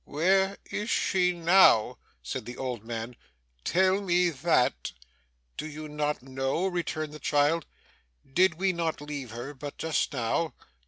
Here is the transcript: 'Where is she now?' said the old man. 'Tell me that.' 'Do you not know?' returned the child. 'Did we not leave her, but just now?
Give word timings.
'Where 0.03 0.57
is 0.71 0.89
she 0.89 1.31
now?' 1.31 1.99
said 2.23 2.47
the 2.47 2.57
old 2.57 2.83
man. 2.83 3.15
'Tell 3.63 4.01
me 4.01 4.31
that.' 4.31 4.93
'Do 5.57 5.67
you 5.67 5.87
not 5.87 6.23
know?' 6.23 6.65
returned 6.65 7.13
the 7.13 7.19
child. 7.19 7.67
'Did 8.33 8.55
we 8.55 8.73
not 8.73 8.99
leave 8.99 9.29
her, 9.29 9.53
but 9.53 9.77
just 9.77 10.11
now? 10.11 10.55